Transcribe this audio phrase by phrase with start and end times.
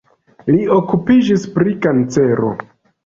[0.53, 2.51] Li okupiĝis pri kancero.